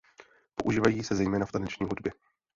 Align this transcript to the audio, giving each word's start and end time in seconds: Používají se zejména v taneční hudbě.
Používají 0.55 1.03
se 1.03 1.15
zejména 1.15 1.45
v 1.45 1.51
taneční 1.51 1.85
hudbě. 1.85 2.11